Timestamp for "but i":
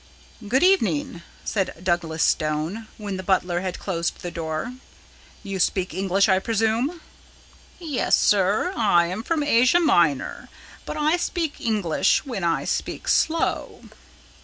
10.87-11.17